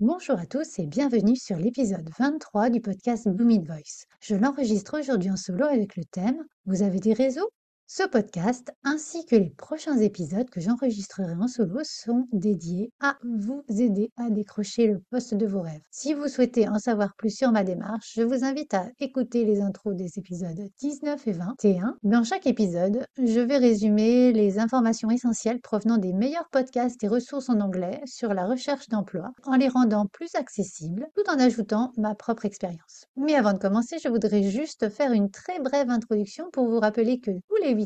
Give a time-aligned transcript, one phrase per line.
[0.00, 4.06] Bonjour à tous et bienvenue sur l'épisode 23 du podcast Blooming Voice.
[4.20, 7.50] Je l'enregistre aujourd'hui en solo avec le thème Vous avez des réseaux?
[7.90, 13.64] Ce podcast ainsi que les prochains épisodes que j'enregistrerai en solo sont dédiés à vous
[13.70, 15.80] aider à décrocher le poste de vos rêves.
[15.90, 19.62] Si vous souhaitez en savoir plus sur ma démarche, je vous invite à écouter les
[19.62, 21.96] intros des épisodes 19 et 21.
[22.02, 27.48] Dans chaque épisode, je vais résumer les informations essentielles provenant des meilleurs podcasts et ressources
[27.48, 32.14] en anglais sur la recherche d'emploi en les rendant plus accessibles tout en ajoutant ma
[32.14, 33.06] propre expérience.
[33.16, 37.18] Mais avant de commencer, je voudrais juste faire une très brève introduction pour vous rappeler
[37.18, 37.77] que tous les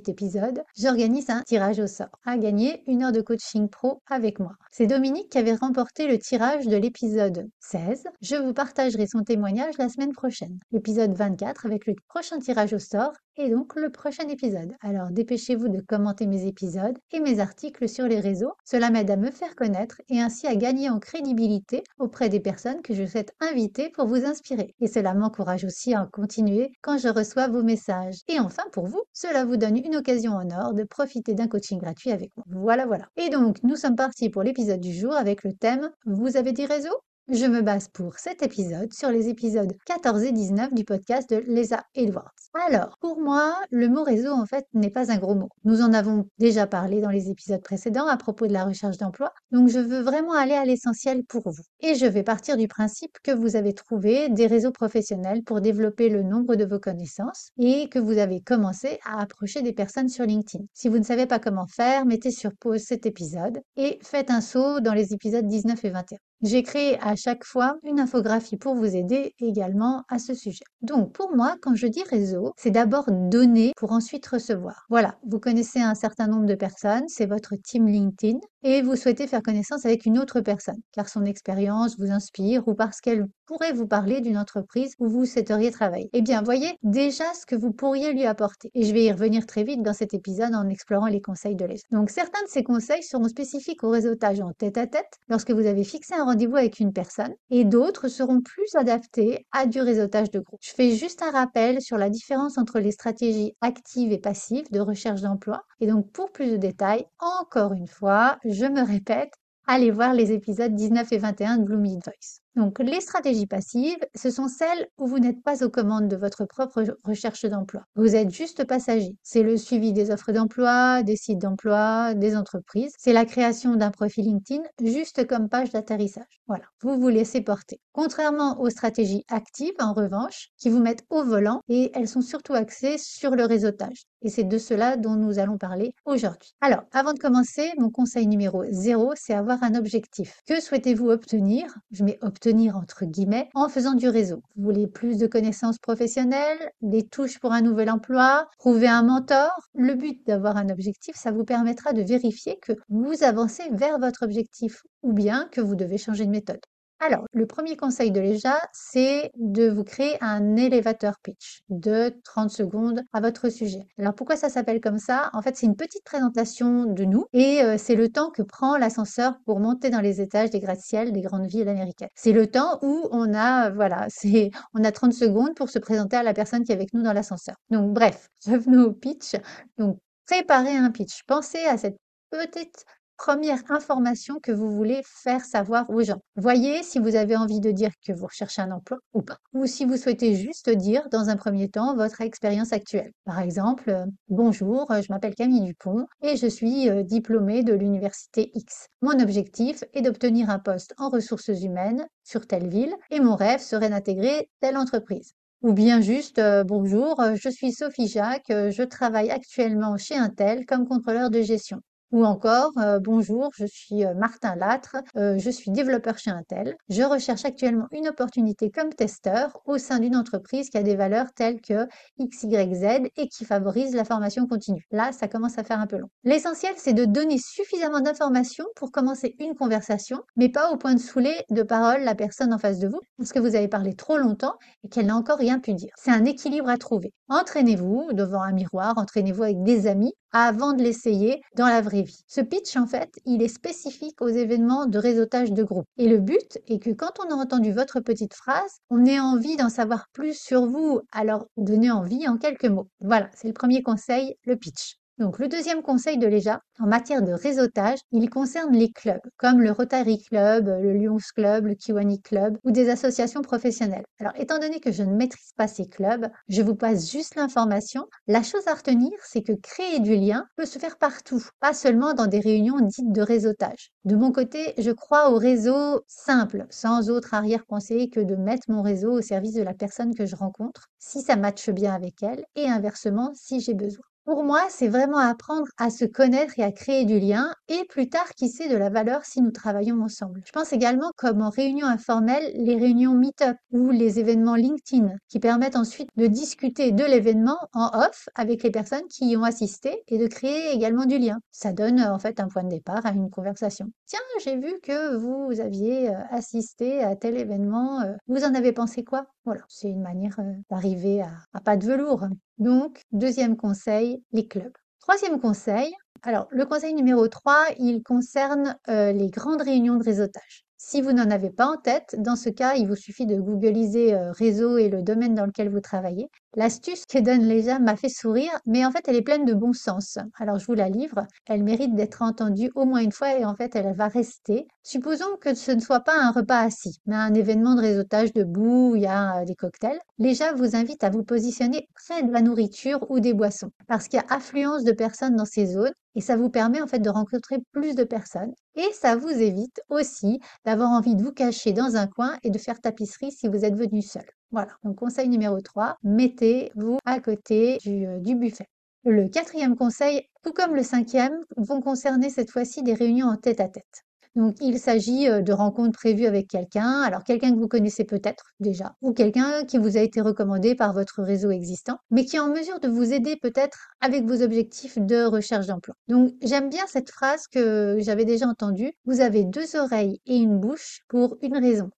[0.77, 4.53] j'organise un tirage au sort à gagner une heure de coaching pro avec moi.
[4.71, 8.05] C'est Dominique qui avait remporté le tirage de l'épisode 16.
[8.21, 10.59] Je vous partagerai son témoignage la semaine prochaine.
[10.71, 14.73] L'épisode 24 avec le prochain tirage au sort et donc le prochain épisode.
[14.81, 18.53] Alors dépêchez-vous de commenter mes épisodes et mes articles sur les réseaux.
[18.65, 22.83] Cela m'aide à me faire connaître et ainsi à gagner en crédibilité auprès des personnes
[22.83, 24.75] que je souhaite inviter pour vous inspirer.
[24.81, 28.21] Et cela m'encourage aussi à continuer quand je reçois vos messages.
[28.29, 31.79] Et enfin pour vous, cela vous donne une occasion en or de profiter d'un coaching
[31.79, 32.45] gratuit avec moi.
[32.49, 33.09] Voilà, voilà.
[33.17, 36.67] Et donc nous sommes partis pour l'épisode du jour avec le thème Vous avez des
[36.67, 37.01] réseaux?
[37.29, 41.37] Je me base pour cet épisode sur les épisodes 14 et 19 du podcast de
[41.37, 42.35] Lisa Edwards.
[42.69, 45.49] Alors, pour moi, le mot réseau, en fait, n'est pas un gros mot.
[45.65, 49.33] Nous en avons déjà parlé dans les épisodes précédents à propos de la recherche d'emploi,
[49.53, 51.63] donc je veux vraiment aller à l'essentiel pour vous.
[51.81, 56.09] Et je vais partir du principe que vous avez trouvé des réseaux professionnels pour développer
[56.09, 60.27] le nombre de vos connaissances et que vous avez commencé à approcher des personnes sur
[60.27, 60.65] LinkedIn.
[60.75, 64.41] Si vous ne savez pas comment faire, mettez sur pause cet épisode et faites un
[64.41, 66.19] saut dans les épisodes 19 et 21.
[66.43, 70.65] J'ai créé à chaque fois une infographie pour vous aider également à ce sujet.
[70.83, 74.85] Donc pour moi, quand je dis réseau, c'est d'abord donner pour ensuite recevoir.
[74.91, 79.27] Voilà, vous connaissez un certain nombre de personnes, c'est votre team LinkedIn et vous souhaitez
[79.27, 83.73] faire connaissance avec une autre personne car son expérience vous inspire ou parce qu'elle pourrait
[83.73, 86.09] vous parler d'une entreprise où vous souhaiteriez travailler.
[86.13, 88.71] Eh bien, voyez déjà ce que vous pourriez lui apporter.
[88.75, 91.65] Et je vais y revenir très vite dans cet épisode en explorant les conseils de
[91.65, 91.87] l'ESA.
[91.91, 95.67] Donc certains de ces conseils seront spécifiques au réseautage en tête à tête lorsque vous
[95.67, 100.31] avez fixé un rendez-vous avec une personne et d'autres seront plus adaptés à du réseautage
[100.31, 100.61] de groupe.
[100.63, 104.81] Je fais juste un rappel sur la différence entre les stratégies actives et passives de
[104.81, 105.63] recherche d'emploi.
[105.81, 109.33] Et donc pour plus de détails, encore une fois, je me répète,
[109.67, 112.41] allez voir les épisodes 19 et 21 de Blue Voice.
[112.55, 116.45] Donc, les stratégies passives, ce sont celles où vous n'êtes pas aux commandes de votre
[116.45, 117.85] propre recherche d'emploi.
[117.97, 119.17] Vous êtes juste passager.
[119.23, 122.93] C'est le suivi des offres d'emploi, des sites d'emploi, des entreprises.
[122.99, 126.43] C'est la création d'un profil LinkedIn juste comme page d'atterrissage.
[126.47, 127.81] Voilà, vous vous laissez porter.
[127.93, 132.53] Contrairement aux stratégies actives, en revanche, qui vous mettent au volant et elles sont surtout
[132.53, 134.05] axées sur le réseautage.
[134.23, 136.55] Et c'est de cela dont nous allons parler aujourd'hui.
[136.61, 140.41] Alors, avant de commencer, mon conseil numéro 0, c'est avoir un objectif.
[140.47, 141.67] Que souhaitez-vous obtenir?
[141.91, 144.43] Je mets obtenir entre guillemets en faisant du réseau.
[144.57, 149.51] Vous voulez plus de connaissances professionnelles, des touches pour un nouvel emploi, trouver un mentor?
[149.75, 154.23] Le but d'avoir un objectif, ça vous permettra de vérifier que vous avancez vers votre
[154.25, 156.61] objectif ou bien que vous devez changer de méthode.
[157.05, 162.49] Alors, le premier conseil de l'EJA, c'est de vous créer un elevator pitch de 30
[162.49, 163.89] secondes à votre sujet.
[163.99, 165.29] Alors, pourquoi ça s'appelle comme ça?
[165.33, 168.77] En fait, c'est une petite présentation de nous et euh, c'est le temps que prend
[168.77, 172.09] l'ascenseur pour monter dans les étages des gratte-ciel des grandes villes américaines.
[172.15, 176.15] C'est le temps où on a, voilà, c'est, on a 30 secondes pour se présenter
[176.15, 177.57] à la personne qui est avec nous dans l'ascenseur.
[177.71, 179.35] Donc, bref, revenons au pitch.
[179.77, 181.25] Donc, préparez un pitch.
[181.27, 181.97] Pensez à cette
[182.31, 182.85] petite
[183.17, 186.21] première information que vous voulez faire savoir aux gens.
[186.37, 189.39] Voyez si vous avez envie de dire que vous recherchez un emploi ou pas.
[189.53, 193.13] Ou si vous souhaitez juste dire dans un premier temps votre expérience actuelle.
[193.25, 198.51] Par exemple, euh, bonjour, je m'appelle Camille Dupont et je suis euh, diplômée de l'université
[198.55, 198.89] X.
[199.03, 203.61] Mon objectif est d'obtenir un poste en ressources humaines sur telle ville et mon rêve
[203.61, 205.33] serait d'intégrer telle entreprise.
[205.63, 210.89] Ou bien juste euh, bonjour, je suis Sophie Jacques, je travaille actuellement chez Intel comme
[210.89, 211.81] contrôleur de gestion.
[212.13, 216.77] Ou encore, euh, bonjour, je suis euh, Martin Latre, euh, je suis développeur chez Intel.
[216.91, 221.33] Je recherche actuellement une opportunité comme testeur au sein d'une entreprise qui a des valeurs
[221.35, 221.89] telles que
[222.19, 224.85] X, Y, Z et qui favorise la formation continue.
[224.91, 226.09] Là, ça commence à faire un peu long.
[226.25, 231.01] L'essentiel, c'est de donner suffisamment d'informations pour commencer une conversation, mais pas au point de
[231.01, 234.19] saouler de parole la personne en face de vous, parce que vous avez parlé trop
[234.19, 235.93] longtemps et qu'elle n'a encore rien pu dire.
[235.97, 237.15] C'est un équilibre à trouver.
[237.31, 242.25] Entraînez-vous devant un miroir, entraînez-vous avec des amis avant de l'essayer dans la vraie vie.
[242.27, 245.87] Ce pitch, en fait, il est spécifique aux événements de réseautage de groupe.
[245.99, 249.57] Et le but est que quand on a entendu votre petite phrase, on ait envie
[249.57, 251.01] d'en savoir plus sur vous.
[251.13, 252.89] Alors, donnez envie en quelques mots.
[253.01, 255.02] Voilà, c'est le premier conseil, le pitch.
[255.19, 259.61] Donc le deuxième conseil de Léja, en matière de réseautage, il concerne les clubs, comme
[259.61, 264.05] le Rotary Club, le Lions Club, le Kiwani Club ou des associations professionnelles.
[264.19, 268.07] Alors étant donné que je ne maîtrise pas ces clubs, je vous passe juste l'information.
[268.27, 272.15] La chose à retenir, c'est que créer du lien peut se faire partout, pas seulement
[272.15, 273.93] dans des réunions dites de réseautage.
[274.05, 278.83] De mon côté, je crois au réseau simple, sans autre arrière-pensée que de mettre mon
[278.83, 282.45] réseau au service de la personne que je rencontre, si ça matche bien avec elle,
[282.57, 284.05] et inversement si j'ai besoin.
[284.25, 288.09] Pour moi, c'est vraiment apprendre à se connaître et à créer du lien et plus
[288.09, 290.43] tard, qui sait, de la valeur si nous travaillons ensemble.
[290.47, 295.41] Je pense également comme en réunion informelle, les réunions Meetup ou les événements LinkedIn qui
[295.41, 300.05] permettent ensuite de discuter de l'événement en off avec les personnes qui y ont assisté
[300.07, 301.41] et de créer également du lien.
[301.51, 303.91] Ça donne en fait un point de départ à une conversation.
[304.07, 308.03] Tiens, j'ai vu que vous aviez euh, assisté à tel événement.
[308.03, 309.27] Euh, vous en avez pensé quoi?
[309.45, 312.27] Voilà, c'est une manière euh, d'arriver à, pas de velours.
[312.59, 314.73] Donc, deuxième conseil, les clubs.
[315.01, 315.93] Troisième conseil,
[316.23, 320.62] alors le conseil numéro 3, il concerne euh, les grandes réunions de réseautage.
[320.85, 324.15] Si vous n'en avez pas en tête, dans ce cas, il vous suffit de googliser
[324.15, 326.29] euh, réseau et le domaine dans lequel vous travaillez.
[326.57, 329.73] L'astuce que donne Léja m'a fait sourire, mais en fait, elle est pleine de bon
[329.73, 330.19] sens.
[330.41, 331.25] Alors, je vous la livre.
[331.47, 334.67] Elle mérite d'être entendue au moins une fois et en fait, elle va rester.
[334.83, 338.91] Supposons que ce ne soit pas un repas assis, mais un événement de réseautage debout
[338.91, 340.01] où il y a euh, des cocktails.
[340.19, 344.19] Léja vous invite à vous positionner près de la nourriture ou des boissons parce qu'il
[344.19, 347.11] y a affluence de personnes dans ces zones et ça vous permet en fait de
[347.11, 348.53] rencontrer plus de personnes.
[348.75, 352.59] Et ça vous évite aussi d'avoir envie de vous cacher dans un coin et de
[352.59, 354.25] faire tapisserie si vous êtes venu seul.
[354.51, 358.67] Voilà, donc conseil numéro 3, mettez-vous à côté du, euh, du buffet.
[359.05, 363.61] Le quatrième conseil, tout comme le cinquième, vont concerner cette fois-ci des réunions en tête
[363.61, 364.05] à tête.
[364.35, 368.95] Donc, il s'agit de rencontres prévues avec quelqu'un, alors quelqu'un que vous connaissez peut-être déjà,
[369.03, 372.49] ou quelqu'un qui vous a été recommandé par votre réseau existant, mais qui est en
[372.49, 375.95] mesure de vous aider peut-être avec vos objectifs de recherche d'emploi.
[376.09, 378.93] Donc, j'aime bien cette phrase que j'avais déjà entendue.
[379.05, 381.91] Vous avez deux oreilles et une bouche pour une raison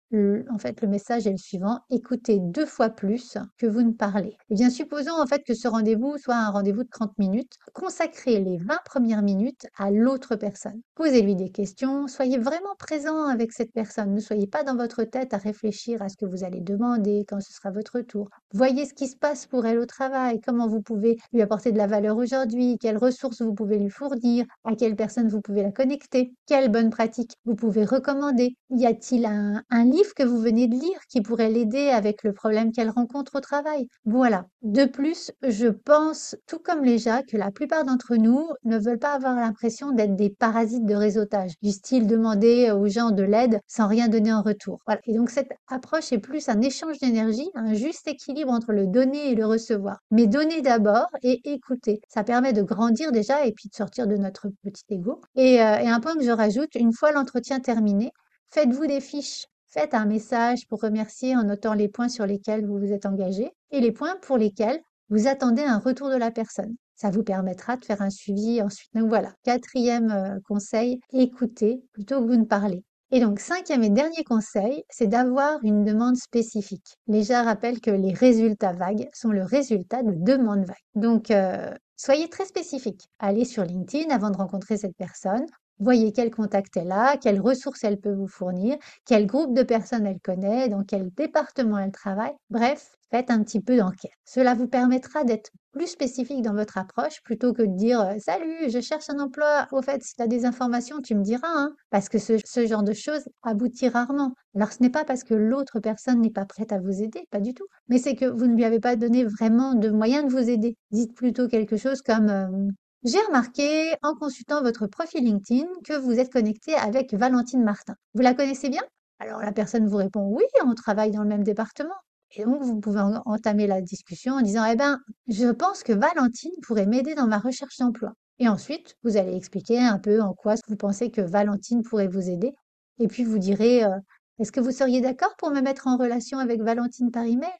[0.50, 4.28] en fait, le message est le suivant, écoutez deux fois plus que vous ne parlez.
[4.28, 7.55] Et eh bien, supposons en fait que ce rendez-vous soit un rendez-vous de 30 minutes.
[7.72, 10.81] Consacrez les 20 premières minutes à l'autre personne.
[10.94, 14.14] Posez-lui des questions, soyez vraiment présent avec cette personne.
[14.14, 17.40] Ne soyez pas dans votre tête à réfléchir à ce que vous allez demander quand
[17.40, 18.28] ce sera votre tour.
[18.52, 21.78] Voyez ce qui se passe pour elle au travail, comment vous pouvez lui apporter de
[21.78, 25.72] la valeur aujourd'hui, quelles ressources vous pouvez lui fournir, à quelle personne vous pouvez la
[25.72, 28.56] connecter, quelles bonnes pratiques vous pouvez recommander?
[28.70, 32.33] Y a-t-il un, un livre que vous venez de lire qui pourrait l'aider avec le
[32.33, 33.89] problème qu'elle rencontre au travail.
[34.05, 34.47] Voilà.
[34.62, 38.99] De plus, je pense, tout comme les gens, que la plupart d'entre nous ne veulent
[38.99, 43.61] pas avoir l'impression d'être des parasites de réseautage, du style demander aux gens de l'aide
[43.67, 44.81] sans rien donner en retour.
[44.87, 45.01] Voilà.
[45.06, 49.31] Et donc cette approche est plus un échange d'énergie, un juste équilibre entre le donner
[49.31, 49.99] et le recevoir.
[50.11, 52.00] Mais donner d'abord et écouter.
[52.09, 55.21] Ça permet de grandir déjà et puis de sortir de notre petit ego.
[55.37, 58.11] Et, euh, et un point que je rajoute, une fois l'entretien terminé,
[58.55, 62.79] Faites-vous des fiches Faites un message pour remercier en notant les points sur lesquels vous
[62.79, 66.76] vous êtes engagé et les points pour lesquels vous attendez un retour de la personne.
[66.95, 68.95] Ça vous permettra de faire un suivi ensuite.
[68.95, 72.85] Donc voilà, quatrième euh, conseil, écoutez plutôt que vous ne parlez.
[73.11, 76.97] Et donc, cinquième et dernier conseil, c'est d'avoir une demande spécifique.
[77.09, 80.76] Les gens rappellent que les résultats vagues sont le résultat de demandes vagues.
[80.95, 83.09] Donc, euh, soyez très spécifique.
[83.19, 85.47] Allez sur LinkedIn avant de rencontrer cette personne.
[85.78, 90.07] Voyez quel contact elle a, quelles ressources elle peut vous fournir, quel groupe de personnes
[90.07, 92.35] elle connaît, dans quel département elle travaille.
[92.50, 94.12] Bref, faites un petit peu d'enquête.
[94.25, 98.71] Cela vous permettra d'être plus spécifique dans votre approche plutôt que de dire euh, Salut,
[98.71, 99.66] je cherche un emploi.
[99.73, 101.47] Au fait, si tu as des informations, tu me diras.
[101.47, 104.35] Hein, parce que ce, genre de choses aboutit rarement.
[104.54, 107.40] Alors, ce n'est pas parce que l'autre personne n'est pas prête à vous aider, pas
[107.40, 107.66] du tout.
[107.88, 110.76] Mais c'est que vous ne lui avez pas donné vraiment de moyens de vous aider.
[110.90, 112.71] Dites plutôt quelque chose comme euh,
[113.04, 117.94] j'ai remarqué en consultant votre profil LinkedIn que vous êtes connecté avec Valentine Martin.
[118.14, 118.82] Vous la connaissez bien?
[119.18, 121.94] Alors la personne vous répond oui, on travaille dans le même département.
[122.37, 126.52] Et donc vous pouvez entamer la discussion en disant eh ben je pense que Valentine
[126.62, 128.14] pourrait m'aider dans ma recherche d'emploi.
[128.38, 132.28] Et ensuite, vous allez expliquer un peu en quoi vous pensez que Valentine pourrait vous
[132.28, 132.52] aider.
[132.99, 133.96] Et puis vous direz, euh,
[134.38, 137.52] est-ce que vous seriez d'accord pour me mettre en relation avec Valentine par email?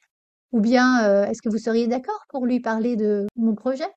[0.51, 3.87] Ou bien, euh, est-ce que vous seriez d'accord pour lui parler de mon projet?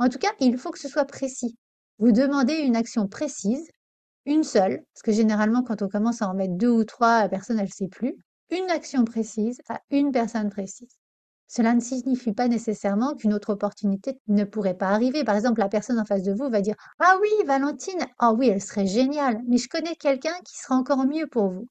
[0.00, 1.58] En tout cas, il faut que ce soit précis.
[1.98, 3.68] Vous demandez une action précise,
[4.24, 7.28] une seule, parce que généralement, quand on commence à en mettre deux ou trois, la
[7.28, 8.16] personne, ne sait plus.
[8.50, 10.96] Une action précise à une personne précise.
[11.48, 15.22] Cela ne signifie pas nécessairement qu'une autre opportunité ne pourrait pas arriver.
[15.22, 18.48] Par exemple, la personne en face de vous va dire Ah oui, Valentine, ah oui,
[18.48, 21.68] elle serait géniale, mais je connais quelqu'un qui sera encore mieux pour vous.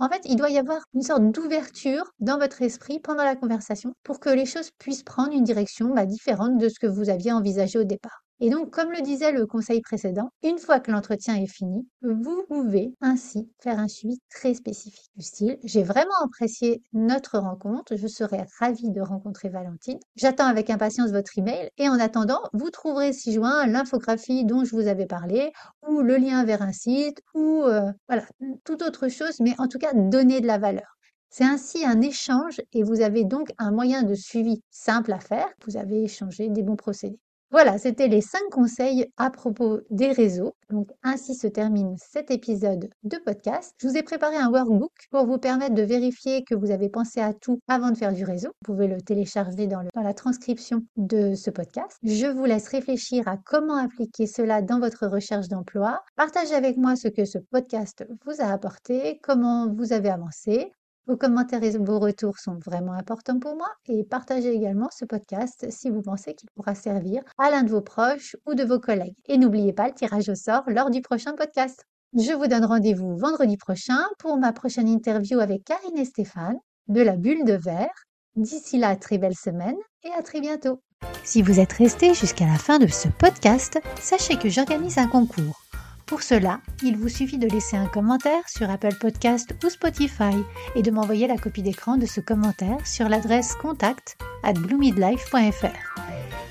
[0.00, 3.94] En fait, il doit y avoir une sorte d'ouverture dans votre esprit pendant la conversation
[4.02, 7.30] pour que les choses puissent prendre une direction bah, différente de ce que vous aviez
[7.30, 8.24] envisagé au départ.
[8.40, 12.44] Et donc, comme le disait le conseil précédent, une fois que l'entretien est fini, vous
[12.48, 18.06] pouvez ainsi faire un suivi très spécifique du style J'ai vraiment apprécié notre rencontre, je
[18.06, 19.98] serais ravie de rencontrer Valentine.
[20.14, 24.86] J'attends avec impatience votre email et en attendant, vous trouverez ci-joint l'infographie dont je vous
[24.86, 25.52] avais parlé
[25.88, 28.24] ou le lien vers un site ou euh, voilà,
[28.64, 30.96] toute autre chose, mais en tout cas, donner de la valeur.
[31.30, 35.48] C'est ainsi un échange et vous avez donc un moyen de suivi simple à faire.
[35.66, 37.18] Vous avez échangé des bons procédés.
[37.50, 40.54] Voilà, c'était les cinq conseils à propos des réseaux.
[40.68, 43.74] Donc ainsi se termine cet épisode de podcast.
[43.80, 47.20] Je vous ai préparé un workbook pour vous permettre de vérifier que vous avez pensé
[47.20, 48.48] à tout avant de faire du réseau.
[48.48, 51.96] Vous pouvez le télécharger dans, dans la transcription de ce podcast.
[52.02, 56.02] Je vous laisse réfléchir à comment appliquer cela dans votre recherche d'emploi.
[56.16, 60.70] Partagez avec moi ce que ce podcast vous a apporté, comment vous avez avancé.
[61.08, 65.66] Vos commentaires et vos retours sont vraiment importants pour moi et partagez également ce podcast
[65.70, 69.16] si vous pensez qu'il pourra servir à l'un de vos proches ou de vos collègues.
[69.26, 71.82] Et n'oubliez pas le tirage au sort lors du prochain podcast.
[72.12, 77.00] Je vous donne rendez-vous vendredi prochain pour ma prochaine interview avec Karine et Stéphane de
[77.00, 78.04] la bulle de verre.
[78.36, 80.82] D'ici là, très belle semaine et à très bientôt.
[81.24, 85.67] Si vous êtes resté jusqu'à la fin de ce podcast, sachez que j'organise un concours.
[86.08, 90.34] Pour cela, il vous suffit de laisser un commentaire sur Apple Podcast ou Spotify
[90.74, 96.00] et de m'envoyer la copie d'écran de ce commentaire sur l'adresse contact at bloomidlife.fr.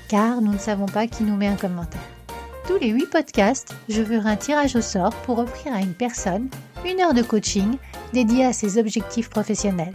[0.08, 2.00] Car nous ne savons pas qui nous met un commentaire.
[2.68, 6.48] Tous les 8 podcasts, je ferai un tirage au sort pour offrir à une personne
[6.86, 7.78] une heure de coaching
[8.12, 9.92] dédiée à ses objectifs professionnels.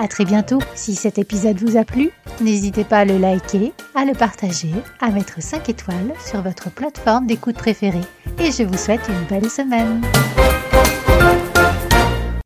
[0.00, 0.60] À très bientôt.
[0.76, 5.10] Si cet épisode vous a plu, n'hésitez pas à le liker, à le partager, à
[5.10, 8.00] mettre 5 étoiles sur votre plateforme d'écoute préférée.
[8.38, 10.00] Et je vous souhaite une belle semaine.